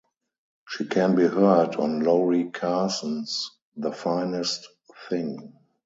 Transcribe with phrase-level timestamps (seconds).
[0.67, 4.67] She can be heard on Lori Carson's "The Finest
[5.09, 5.53] Thing".